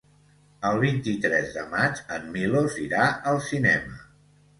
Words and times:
El 0.69 0.77
vint-i-tres 0.83 1.51
de 1.57 1.65
maig 1.73 2.01
en 2.15 2.25
Milos 2.37 2.79
irà 2.85 3.03
al 3.33 3.39
cinema. 3.49 4.01